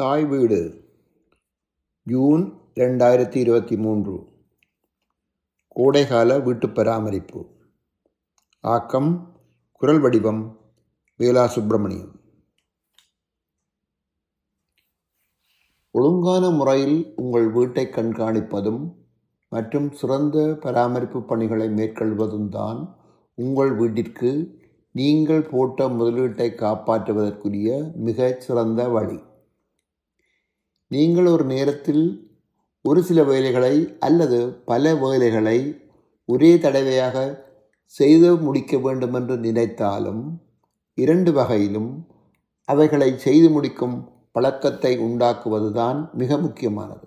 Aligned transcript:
தாய் 0.00 0.24
வீடு. 0.24 0.58
ஜூன் 2.02 2.42
ரெண்டாயிரத்தி 2.74 3.36
இருபத்தி 3.36 3.76
மூன்று. 3.76 4.28
கோடைகால 5.68 6.38
வீட்டு 6.38 6.70
பராமரிப்பு. 6.70 7.40
ஆக்கம் 8.60 9.38
குரல் 9.72 10.00
வடிவம் 10.00 10.58
வேலா 11.18 11.46
சுப்பிரமணியம். 11.46 12.12
ஒழுங்கான 15.90 16.50
முறையில் 16.50 17.12
உங்கள் 17.16 17.48
வீட்டை 17.50 17.86
கண்காணிப்பதும் 17.86 18.94
மற்றும் 19.48 19.92
சிறந்த 19.92 20.58
பராமரிப்பு 20.60 21.22
பணிகளை 21.22 21.68
மேற்கொள்வதும் 21.68 22.48
தான் 22.48 22.96
உங்கள் 23.34 23.72
வீட்டிற்கு 23.72 24.60
நீங்கள் 24.92 25.48
போட்ட 25.50 25.88
முதலீட்டை 25.88 26.48
காப்பாற்றுவதற்குரிய 26.62 27.94
மிகச் 27.94 28.40
சிறந்த 28.40 28.88
வழி. 28.88 29.28
நீங்கள் 30.90 31.26
ஒரு 31.26 31.44
நேரத்தில் 31.44 32.30
ஒரு 32.82 33.02
சில 33.02 33.22
வேலைகளை 33.22 33.96
அல்லது 33.98 34.52
பல 34.64 34.94
வேலைகளை 34.94 35.82
ஒரே 36.24 36.58
தடவையாக 36.58 37.46
செய்து 37.84 38.36
முடிக்க 38.36 38.78
வேண்டுமென்று 38.78 39.36
நினைத்தாலும் 39.36 40.42
இரண்டு 40.94 41.32
வகையிலும் 41.32 42.08
அவைகளை 42.64 43.18
செய்து 43.18 43.50
முடிக்கும் 43.50 44.12
பழக்கத்தை 44.32 44.98
உண்டாக்குவதுதான் 44.98 46.12
மிக 46.12 46.38
முக்கியமானது. 46.38 47.06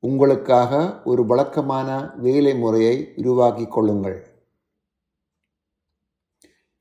உங்களுக்காக 0.00 1.02
ஒரு 1.04 1.26
வழக்கமான 1.26 2.14
வேலை 2.16 2.54
முறையை 2.54 3.12
உருவாக்கி 3.16 3.66
கொள்ளுங்கள். 3.66 4.26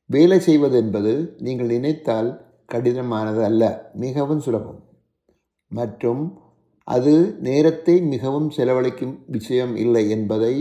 வேலை 0.06 0.40
செய்வது 0.40 0.78
என்பது 0.78 1.36
நீங்கள் 1.38 1.66
நினைத்தால் 1.66 2.43
கடினமானது 2.70 3.42
அல்ல 3.44 3.64
மிகவும் 3.94 4.40
சுலபம். 4.40 4.80
மற்றும் 5.72 6.24
அது 6.88 7.14
நேரத்தை 7.40 8.02
மிகவும் 8.14 8.50
செலவழிக்கும் 8.50 9.14
விஷயம் 9.26 9.76
இல்லை 9.76 10.10
என்பதை 10.10 10.56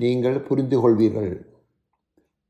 நீங்கள் 0.00 0.38
புரிந்து 0.40 0.76
கொள்வீர்கள் 0.80 1.32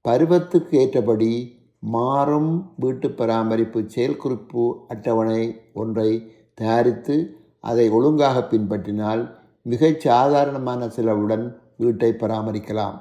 பருவத்துக்கு 0.05 0.79
ஏற்றபடி 0.79 1.33
மாறும் 1.79 2.51
வீட்டு 2.77 3.09
பராமரிப்பு 3.11 3.81
செயல்குறிப்பு 3.95 4.65
அட்டவணை 4.89 5.41
ஒன்றை 5.73 6.11
தயாரித்து 6.55 7.17
அதை 7.61 7.87
ஒழுங்காக 7.91 8.41
பின்பற்றினால் 8.51 9.23
மிகச் 9.63 10.01
சாதாரணமான 10.01 10.87
செலவுடன் 10.87 11.47
வீட்டை 11.77 12.11
பராமரிக்கலாம். 12.13 12.97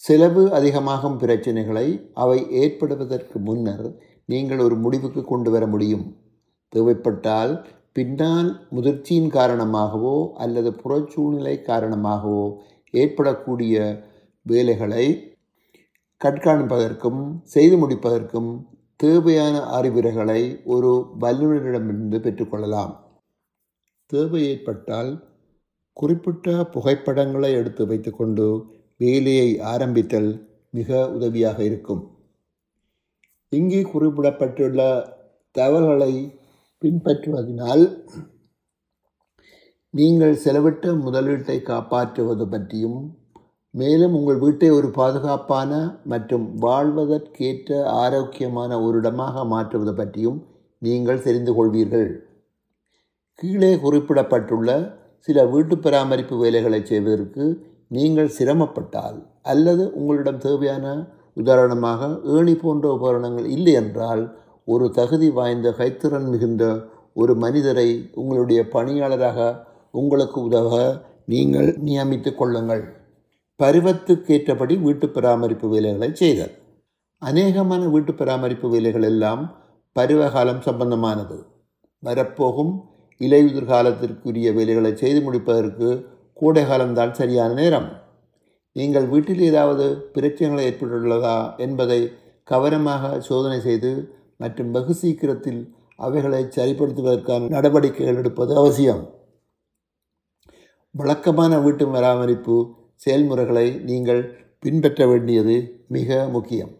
செலவு 0.00 0.42
அதிகமாகும் 0.52 1.20
பிரச்சனைகளை 1.20 1.86
அவை 2.14 2.50
ஏற்படுவதற்கு 2.50 3.38
முன்னர் 3.38 3.86
நீங்கள் 4.26 4.58
ஒரு 4.58 4.76
முடிவுக்கு 4.76 5.24
கொண்டு 5.24 5.50
வர 5.50 5.66
முடியும். 5.66 6.16
தேவைப்பட்டால் 6.68 7.52
பின்னால் 7.92 8.68
முதிர்ச்சியின் 8.70 9.30
காரணமாகவோ 9.30 10.32
அல்லது 10.34 10.70
புறச்சூழ்நிலை 10.70 11.54
காரணமாகவோ 11.62 12.44
ஏற்படக்கூடிய 12.90 13.76
வேலைகளை 14.42 15.06
கண்காணிப்பதற்கும் 16.24 17.22
செய்து 17.42 17.76
முடிப்பதற்கும் 17.76 18.50
தேவையான 18.96 19.56
அறிவுரைகளை 19.62 20.60
ஒரு 20.64 20.92
வல்லுநரிடமிருந்து 21.20 22.18
பெற்றுக்கொள்ளலாம். 22.20 22.94
தேவை 24.06 24.40
ஏற்பட்டால் 24.48 25.10
குறிப்பிட்ட 25.92 26.64
புகைப்படங்களை 26.64 27.52
எடுத்து 27.52 27.86
வைத்துக்கொண்டு 27.86 28.46
வேலையை 29.00 29.48
ஆரம்பித்தல் 29.72 30.30
மிக 30.76 30.98
உதவியாக 31.16 31.58
இருக்கும். 31.68 32.02
இங்கே 33.52 33.82
குறிப்பிடப்பட்டுள்ள 33.92 34.80
தகவல்களை 35.54 36.12
பின்பற்றுவதனால் 36.82 37.84
நீங்கள் 39.94 40.34
செலவிட்ட 40.44 40.94
முதலீட்டை 41.04 41.56
காப்பாற்றுவது 41.70 42.44
பற்றியும் 42.54 42.98
மேலும் 43.74 44.14
உங்கள் 44.18 44.40
வீட்டை 44.42 44.68
ஒரு 44.70 44.88
பாதுகாப்பான 44.98 45.70
மற்றும் 46.12 46.44
வாழ்வதற்கேற்ற 46.64 47.78
ஆரோக்கியமான 48.02 48.80
ஒரு 48.86 48.98
இடமாக 48.98 49.44
மாற்றுவது 49.52 49.92
பற்றியும் 49.94 50.38
நீங்கள் 50.82 51.24
தெரிந்து 51.26 51.52
கொள்வீர்கள். 51.58 52.10
கீழே 53.38 53.72
குறிப்பிடப்பட்டுள்ள 53.76 54.70
சில 55.28 55.44
வீட்டு 55.52 55.76
பராமரிப்பு 55.78 56.36
வேலைகளை 56.38 56.80
செய்வதற்கு 56.84 57.44
நீங்கள் 57.90 58.34
சிரமப்பட்டால் 58.38 59.18
அல்லது 59.42 59.92
உங்களிடம் 59.92 60.38
தேவையான 60.38 60.86
உதாரணமாக 61.34 62.20
ஏணி 62.24 62.54
போன்ற 62.54 62.92
உபகரணங்கள் 62.92 63.44
இல்லை 63.44 63.72
என்றால் 63.72 64.22
ஒரு 64.64 64.90
தகுதி 64.90 65.30
வாய்ந்த 65.30 65.70
கைத்திறன் 65.70 66.28
மிகுந்த 66.28 66.64
ஒரு 67.12 67.34
மனிதரை 67.34 67.88
உங்களுடைய 68.12 68.68
பணியாளராக 68.68 69.66
உங்களுக்கு 69.90 70.38
உதவ 70.42 70.72
நீங்கள் 71.26 71.68
நியமித்து 71.84 72.34
கொள்ளுங்கள். 72.34 72.82
பருவத்துக்கேற்றபடி 73.60 74.74
வீட்டு 74.82 75.06
பராமரிப்பு 75.08 75.68
வேலைகளை 75.68 76.10
செய்தல். 76.14 76.54
அநேகமான 77.22 77.82
வீட்டு 77.90 78.12
பராமரிப்பு 78.14 78.68
வேலைகள் 78.70 79.02
எல்லாம் 79.02 79.42
பருவகாலம் 79.96 80.60
சம்பந்தமானது. 80.60 81.38
வரப்போகும் 82.02 82.72
இலையுதிர் 83.20 83.70
காலத்திற்குரிய 83.70 84.52
வேலைகளை 84.52 84.96
செய்து 84.96 85.20
முடிப்பதற்கு 85.20 85.88
கோடை 86.36 86.66
காலம்தான் 86.66 87.14
சரியான 87.14 87.52
நேரம். 87.52 87.88
நீங்கள் 88.72 89.06
வீட்டில் 89.06 89.40
ஏதாவது 89.40 89.84
பிரச்சனைகள் 90.14 90.66
ஏற்பட்டுள்ளதா 90.68 91.56
என்பதை 91.56 92.00
கவனமாக 92.42 93.20
சோதனை 93.20 93.60
செய்து 93.60 93.90
மற்றும் 94.36 94.70
வெகு 94.70 94.94
சீக்கிரத்தில் 94.94 95.60
அவைகளை 95.96 96.44
சரிப்படுத்துவதற்கான 96.44 97.48
நடவடிக்கைகள் 97.48 98.16
எடுப்பது 98.16 98.56
அவசியம். 98.56 99.02
வழக்கமான 100.90 101.58
வீட்டு 101.58 101.84
பராமரிப்பு 101.86 102.56
செயல்முறைகளை 102.94 103.66
நீங்கள் 103.90 104.22
பின்பற்ற 104.58 105.06
வேண்டியது 105.06 105.84
மிக 105.88 106.28
முக்கியம். 106.28 106.72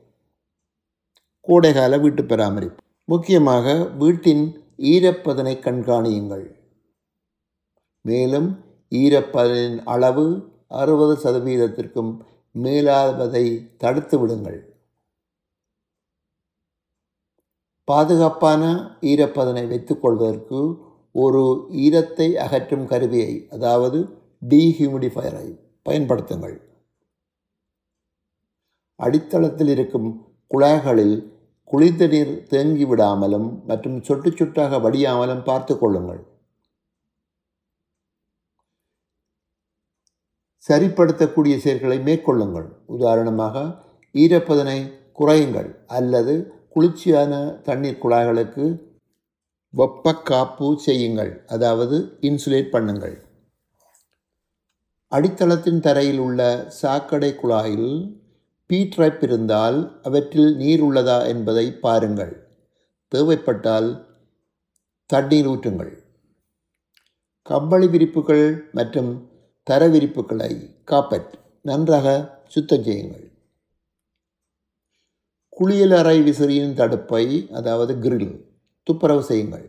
கோடைகால 1.41 1.99
வீட்டு 1.99 2.25
பராமரிப்பு. 2.25 2.81
முக்கியமாக 3.05 3.75
வீட்டின் 4.03 4.45
ஈரப்பதனை 4.93 5.55
கண்காணியுங்கள். 5.67 6.47
மேலும் 8.05 8.49
ஈரப்பதனின் 8.93 9.79
அளவு 9.95 10.27
அறுபது 10.81 11.15
சதவீதத்திற்கும் 11.25 12.13
மேலாவதை 12.55 13.45
தடுத்து 13.77 14.17
விடுங்கள். 14.19 14.61
பாதுகாப்பான 17.85 18.63
ஈரப்பதனை 19.11 19.65
வைத்துக்கொள்வதற்கு 19.73 20.61
ஒரு 21.15 21.43
ஈரத்தை 21.85 22.29
அகற்றும் 22.45 22.87
கருவியை 22.87 23.33
அதாவது 23.51 23.99
டீஹியூமிடிஃபயரை 24.51 25.47
பயன்படுத்துங்கள். 25.83 26.57
அடித்தளத்தில் 29.01 29.69
இருக்கும் 29.69 30.09
குழாய்களில் 30.47 31.17
குளித்த 31.71 32.09
நீர் 32.09 32.33
தேங்கி 32.45 32.85
விடாமலும் 32.85 33.49
மற்றும் 33.67 34.03
சொட்டு 34.03 34.31
சொட்டாக 34.31 34.79
வடியாமலும் 34.85 35.45
பார்த்து 35.45 35.79
கொள்ளுங்கள். 35.79 36.23
சரிப்படுத்தக்கூடிய 40.69 41.57
செயல்களை 41.57 41.99
மேற்கொள்ளுங்கள். 41.99 42.69
உதாரணமாக 42.87 43.75
ஈரப்பதனை 44.15 44.93
குறையுங்கள். 45.13 45.85
அல்லது 45.87 46.53
குளிர்ச்சியான 46.69 47.61
தண்ணீர் 47.63 47.99
குழாய்களுக்கு 48.03 48.83
வெப்ப 49.71 50.15
காப்பு 50.15 50.79
செய்யுங்கள். 50.79 51.45
அதாவது 51.47 52.19
இன்சுலேட் 52.21 52.69
பண்ணுங்கள். 52.73 53.25
அடித்தளத்தின் 55.11 55.81
தரையில் 55.81 56.19
உள்ள 56.19 56.65
சாக்கடை 56.69 57.35
குழாயில் 57.43 58.21
பீட்ரைப் 58.67 59.23
இருந்தால் 59.23 60.01
அவற்றில் 60.03 60.57
நீர் 60.57 60.85
உள்ளதா 60.85 61.27
என்பதை 61.27 61.73
பாருங்கள். 61.73 62.47
தேவைப்பட்டால் 63.09 64.07
தண்ணீர் 65.07 65.47
ஊற்றுங்கள். 65.47 65.97
கம்பளி 67.43 67.89
விரிப்புகள் 67.89 68.69
மற்றும் 68.73 69.26
தரவிரிப்புகளை 69.67 70.53
காப்பட் 70.91 71.31
நன்றாக 71.61 72.09
சுத்தம் 72.55 72.85
செய்யுங்கள். 72.89 73.25
குளியல் 75.57 75.95
அறை 76.01 76.19
விசிறியின் 76.27 76.77
தடுப்பை 76.81 77.25
அதாவது 77.51 77.93
கிரில் 78.05 78.35
துப்புரவு 78.87 79.23
செய்யுங்கள். 79.31 79.67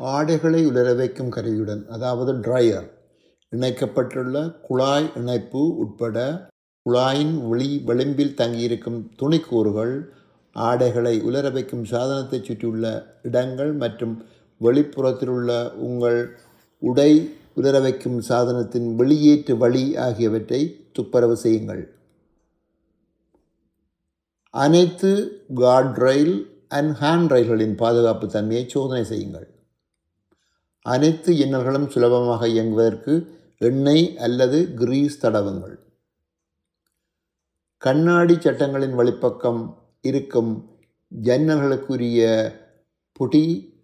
ஆடைகளை 0.00 0.60
உலர 0.70 0.88
வைக்கும் 0.94 1.32
கருவியுடன் 1.36 1.82
அதாவது 1.94 2.32
ட்ரையர் 2.46 2.88
இணைக்கப்பட்டுள்ள 3.52 4.36
குழாய் 4.66 5.10
இணைப்பு 5.14 5.62
உட்பட 5.82 6.18
குழாயின் 6.86 7.34
ஒளி 7.50 7.68
விளிம்பில் 7.88 8.38
தங்கியிருக்கும் 8.40 9.00
துணிக்கூறுகள் 9.20 9.94
ஆடைகளை 10.56 11.14
உலர 11.28 11.46
வைக்கும் 11.50 11.86
சாதனத்தை 11.92 12.38
சுற்றியுள்ள 12.40 12.86
இடங்கள் 13.28 13.72
மற்றும் 13.82 14.14
வெளிப்புறத்தில் 14.60 15.32
உள்ள 15.36 15.52
உங்கள் 15.86 16.20
உடை 16.82 17.12
உலர 17.54 17.80
வைக்கும் 17.80 18.20
சாதனத்தின் 18.20 18.94
வெளியேற்று 18.98 19.56
வழி 19.56 19.96
ஆகியவற்றை 19.96 20.86
துப்பரவு 20.98 21.32
செய்யுங்கள். 21.32 21.94
அனைத்து 24.50 25.42
கார்ட் 25.54 25.96
ரயில் 25.96 26.66
அண்ட் 26.68 26.96
ஹேண்ட் 26.96 27.26
ரயில்களின் 27.26 27.74
பாதுகாப்பு 27.74 28.28
தன்மையை 28.28 28.68
சோதனை 28.68 29.04
செய்யுங்கள். 29.04 29.46
அனைத்து 30.80 31.32
எண்ணல்களும் 31.32 31.88
சுலபமாக 31.88 32.46
இயங்குவதற்கு 32.46 33.28
எண்ணெய் 33.58 34.18
அல்லது 34.18 34.74
கிரீஸ் 34.74 35.26
தடவுங்கள். 35.26 35.78
கண்ணாடி 37.78 38.34
சட்டங்களின் 38.34 38.94
வழிப்பக்கம் 38.94 39.86
இருக்கும் 40.00 40.78
ஜன்னல்களுக்குரிய 41.22 42.52
புடி 43.20 43.74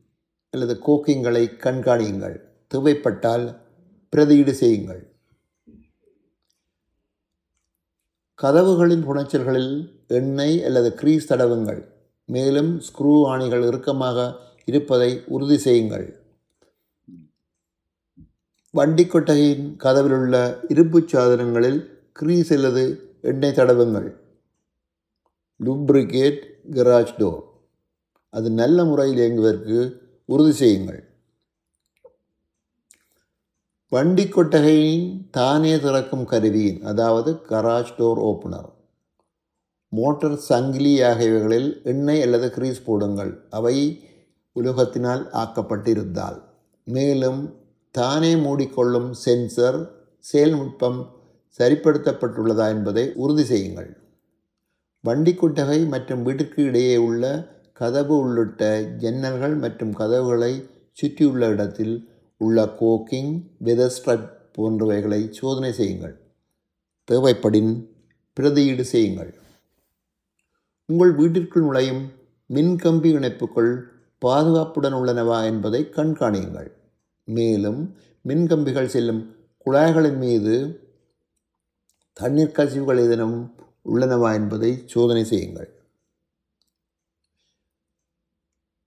அல்லது 0.51 0.75
கோக்கிங்களை 0.87 1.45
கண்காணியுங்கள். 1.65 2.37
தேவைப்பட்டால் 2.67 3.60
பிரதியீடு 4.17 4.51
செய்யுங்கள். 4.51 5.15
கதவுகளின் 8.43 9.05
புனைச்சல்களில் 9.09 9.99
எண்ணெய் 10.07 10.65
அல்லது 10.65 10.95
கிரீஸ் 10.95 11.33
தடவுங்கள். 11.33 11.89
மேலும் 12.25 12.81
ஸ்க்ரூ 12.81 13.27
ஆணிகள் 13.27 13.67
இறுக்கமாக 13.67 14.37
இருப்பதை 14.65 15.23
உறுதி 15.27 15.59
செய்யுங்கள். 15.59 16.23
வண்டி 18.71 19.07
கொட்டகையின் 19.07 19.77
கதவில் 19.77 20.13
உள்ள 20.13 20.61
இருப்புச் 20.69 21.17
சாதனங்களில் 21.17 21.91
கிரீஸ் 22.13 22.53
அல்லது 22.53 23.13
எண்ணெய் 23.23 23.53
தடவுங்கள். 23.53 24.17
Lubricate 25.65 26.43
garage 26.71 27.15
door. 27.19 27.43
அது 28.31 28.51
நல்ல 28.51 28.85
முறையில் 28.85 29.21
இயங்குவதற்கு 29.21 30.01
உறுதி 30.25 30.53
செய்யுங்கள். 30.53 31.10
வண்டி 33.93 34.25
கொட்டகையின் 34.25 35.07
தானே 35.31 35.79
திறக்கும் 35.79 36.25
கருவியின் 36.25 36.83
அதாவது 36.83 37.31
கராஜ் 37.49 37.91
டோர் 37.97 38.21
ஓப்பனர் 38.29 38.69
மோட்டர் 39.93 40.37
சங்கிலி 40.37 40.93
ஆகியவைகளில் 41.03 41.83
எண்ணெய் 41.83 42.23
அல்லது 42.23 42.51
கிரீஸ் 42.51 42.85
போடுங்கள். 42.85 43.33
அவை 43.51 43.75
உலோகத்தினால் 44.57 45.23
ஆக்கப்பட்டிருந்தால். 45.33 46.39
மேலும் 46.87 47.41
தானே 47.91 48.35
மூடிக்கொள்ளும் 48.35 49.11
சென்சர் 49.25 49.81
செயல்நுட்பம் 50.33 51.01
சரிப்படுத்தப்பட்டுள்ளதா 51.59 52.69
என்பதை 52.69 53.05
உறுதி 53.15 53.43
செய்யுங்கள். 53.43 53.91
வண்டி 55.05 55.35
குட்டகை 55.35 55.89
மற்றும் 55.89 56.23
வீட்டிற்கு 56.23 56.63
இடையே 56.63 56.97
உள்ள 56.97 57.25
கதவு 57.73 58.17
உள்ளிட்ட 58.19 58.71
ஜன்னல்கள் 59.03 59.59
மற்றும் 59.59 59.93
கதவுகளை 59.93 60.53
சுற்றியுள்ள 60.93 61.45
இடத்தில் 61.49 61.95
உள்ள 62.45 62.65
கோக்கிங் 62.81 63.33
வெதர் 63.65 64.27
போன்றவைகளை 64.57 65.31
சோதனை 65.31 65.73
செய்யுங்கள். 65.73 66.17
தேவைப்படின் 67.11 67.73
பிரதியீடு 68.37 68.81
செய்யுங்கள். 68.81 69.35
உங்கள் 70.87 71.13
வீட்டிற்குள் 71.15 71.63
நுழையும் 71.63 72.13
மின்கம்பி 72.55 73.05
இணைப்புகள் 73.05 73.73
பாதுகாப்புடன் 74.19 74.93
உள்ளனவா 74.93 75.45
என்பதை 75.45 75.89
கண்காணியுங்கள். 75.97 76.71
மேலும் 77.25 77.95
மின்கம்பிகள் 78.29 78.93
செல்லும் 78.95 79.37
குழாய்களின் 79.67 80.17
மீது 80.17 80.55
தண்ணீர் 82.13 82.57
கசிவுகள் 82.59 82.99
ஏதேனும் 82.99 83.55
உள்ளனவா 83.85 84.31
என்பதை 84.35 84.83
சோதனை 84.87 85.25
செய்யுங்கள். 85.25 85.80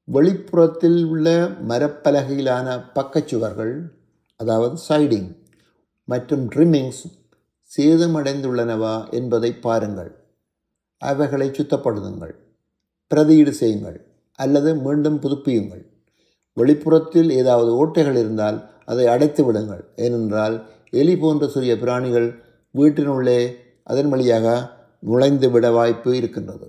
வெளிப்புறத்தில் 0.08 1.06
உள்ள 1.06 1.28
மரப்பலகையிலான 1.68 2.68
பக்கச்சுவர்கள் 2.94 3.74
அதாவது 4.36 4.76
சைடிங் 4.90 5.30
மற்றும் 6.06 6.50
ட்ரிம்மிங்ஸ் 6.50 7.04
சேதமடைந்துள்ளனவா 7.78 8.96
என்பதை 9.10 9.52
பாருங்கள். 9.54 10.12
அவைகளை 10.98 11.48
சுத்தப்படுத்துங்கள் 11.50 12.36
பிரதியீடு 13.08 13.54
செய்யுங்கள் 13.54 13.98
அல்லது 14.40 14.76
மீண்டும் 14.76 15.20
புதுப்பியுங்கள். 15.20 15.84
வெளிப்புறத்தில் 16.54 17.30
ஏதாவது 17.30 17.72
ஓட்டைகள் 17.82 18.18
இருந்தால் 18.18 18.70
அதை 18.86 19.08
அடைத்து 19.08 19.44
விடுங்கள். 19.44 19.84
ஏனென்றால் 19.96 20.56
எலி 20.90 21.18
போன்ற 21.18 21.48
சிறிய 21.48 21.78
பிராணிகள் 21.78 22.30
வீட்டினுள்ளே 22.76 23.40
அதன் 23.84 24.10
வழியாக 24.10 24.48
நுழைந்து 25.00 25.50
விட 25.52 25.72
வாய்ப்பு 25.72 26.18
இருக்கின்றது. 26.18 26.68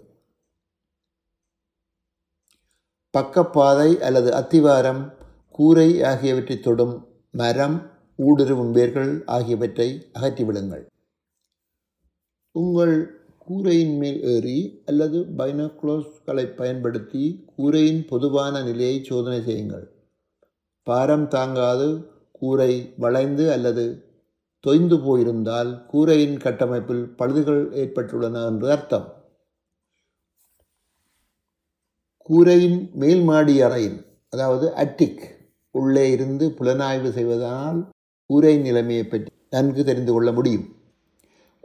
பக்கப்பாதை 3.15 3.99
அல்லது 3.99 4.31
அத்திவாரம் 4.31 5.13
கூரை 5.51 6.03
ஆகியவற்றை 6.03 6.61
தொடும் 6.61 7.07
மரம் 7.31 7.91
ஊடுருவும் 8.19 8.71
வேர்கள் 8.71 9.23
ஆகியவற்றை 9.27 10.11
அகற்றிவிடுங்கள் 10.19 10.85
உங்கள் 12.53 13.23
கூரையின் 13.39 13.97
மேல் 13.97 14.23
ஏறி 14.23 14.83
அல்லது 14.87 15.19
பைனோக்ளோஸ்களை 15.39 16.45
பயன்படுத்தி 16.57 17.25
கூரையின் 17.57 18.07
பொதுவான 18.07 18.63
நிலையை 18.63 19.05
சோதனை 19.05 19.43
செய்யுங்கள். 19.43 19.87
பாரம் 20.83 21.29
தாங்காது 21.29 21.89
கூரை 22.31 22.93
வளைந்து 22.99 23.53
அல்லது 23.53 23.85
தொய்ந்து 24.67 25.05
போயிருந்தால் 25.05 25.87
கூரையின் 25.87 26.39
கட்டமைப்பில் 26.39 27.05
பழுதுகள் 27.19 27.65
ஏற்பட்டுள்ளன 27.83 28.47
என்று 28.47 28.71
அர்த்தம். 28.71 29.24
கூரையின் 32.29 32.79
மேல் 33.01 33.23
மாடி 33.23 33.55
அறையில் 33.63 33.97
அதாவது 34.33 34.67
அட்டிக் 34.83 35.25
உள்ளே 35.75 36.05
இருந்து 36.11 36.45
புலனாய்வு 36.59 37.11
செய்வதனால் 37.17 37.81
கூரை 38.31 38.53
நிலைமையை 38.59 39.05
பற்றி 39.07 39.31
நன்கு 39.49 39.83
தெரிந்து 39.85 40.13
கொள்ள 40.13 40.31
முடியும். 40.33 40.65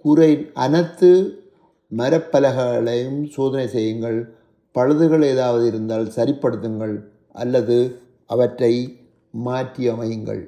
கூரையின் 0.02 0.46
அனைத்து 0.66 1.12
மரப்பலகைகளையும் 1.92 3.22
சோதனை 3.36 3.66
செய்யுங்கள். 3.76 4.20
பழுதுகள் 4.76 5.24
ஏதாவது 5.34 5.66
இருந்தால் 5.68 6.08
சரிப்படுத்துங்கள் 6.18 6.96
அல்லது 7.36 7.78
அவற்றை 8.30 8.74
மாற்றி 9.34 9.84
அமையுங்கள் 9.94 10.44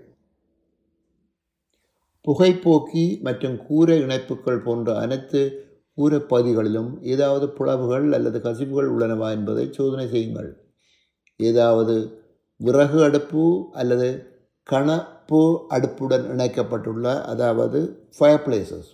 புகைப்போக்கி 2.27 3.05
மற்றும் 3.27 3.57
கூரை 3.67 3.97
இணைப்புகள் 4.01 4.63
போன்ற 4.65 4.97
அனைத்து 5.03 5.41
ஊரப்பகுதிகளிலும் 5.97 7.01
ஏதாவது 7.01 7.49
புலவுகள் 7.49 8.13
அல்லது 8.13 8.41
கசிவுகள் 8.41 8.89
உள்ளனவா 8.93 9.31
என்பதை 9.31 9.73
சோதனை 9.73 10.07
செய்யுங்கள். 10.09 10.49
ஏதாவது 11.35 11.95
விறகு 12.57 13.03
அடுப்பு 13.03 13.69
அல்லது 13.71 14.09
கணப்பு 14.63 15.41
அடுப்புடன் 15.69 16.25
இணைக்கப்பட்டுள்ள 16.33 17.21
அதாவது 17.21 17.79
ஃபயர் 18.17 18.43
பிளேசஸ் 18.45 18.89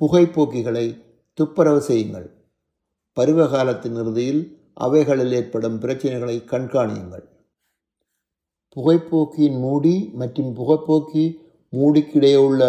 புகைப்போக்கிகளை 0.00 0.86
துப்புரவு 1.34 1.80
செய்யுங்கள். 1.80 2.28
பருவ 3.12 3.46
காலத்தின் 3.46 3.94
இறுதியில் 3.94 4.42
அவைகளில் 4.74 5.32
ஏற்படும் 5.32 5.80
பிரச்சனைகளை 5.80 6.36
கண்காணியுங்கள். 6.52 7.26
புகைப்போக்கியின் 8.76 9.58
மூடி 9.58 10.10
மற்றும் 10.14 10.56
புகைப்போக்கி 10.56 11.24
மூடிக்கிடையே 11.72 12.36
உள்ள 12.36 12.62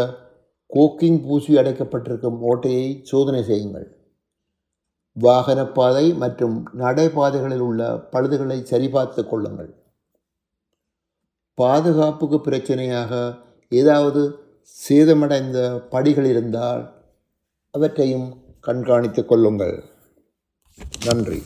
கோக்கிங் 0.75 1.19
பூசி 1.21 1.55
அடைக்கப்பட்டிருக்கும் 1.55 2.39
ஓட்டையை 2.51 2.99
சோதனை 3.03 3.43
செய்யுங்கள். 3.43 3.87
வாகனப்பாதை 5.19 6.15
மற்றும் 6.15 6.69
நடைபாதைகளில் 6.77 7.63
உள்ள 7.69 7.81
பழுதுகளை 8.11 8.57
சரிபார்த்து 8.71 9.27
கொள்ளுங்கள். 9.27 9.71
பாதுகாப்புக்கு 11.53 12.37
பிரச்சனையாக 12.37 13.35
ஏதாவது 13.69 14.23
சேதமடைந்த 14.89 15.87
படிகள் 15.89 16.25
இருந்தால் 16.25 16.83
அவற்றையும் 17.71 18.27
கண்காணித்துக் 18.67 19.25
கொள்ளுங்கள். 19.25 19.83
நன்றி. 21.05 21.41